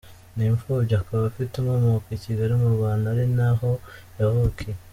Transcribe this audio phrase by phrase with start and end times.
[0.35, 3.69] Ni imfubyi akaba afite inkomoko i Kigali mu Rwanda, ari na ho
[4.17, 4.75] yavukiye.